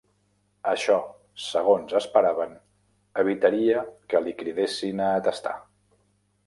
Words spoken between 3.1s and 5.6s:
evitaria que li cridessin a atestar.